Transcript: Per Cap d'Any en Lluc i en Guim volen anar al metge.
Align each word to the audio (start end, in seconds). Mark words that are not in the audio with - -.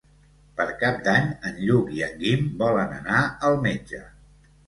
Per 0.59 0.65
Cap 0.83 0.95
d'Any 1.07 1.27
en 1.49 1.59
Lluc 1.65 1.91
i 1.99 2.01
en 2.07 2.17
Guim 2.23 2.49
volen 2.63 2.97
anar 3.01 3.19
al 3.51 3.61
metge. 3.69 4.01